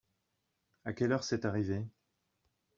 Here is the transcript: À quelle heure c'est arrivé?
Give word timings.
À 0.83 0.93
quelle 0.93 1.11
heure 1.11 1.23
c'est 1.23 1.45
arrivé? 1.45 1.85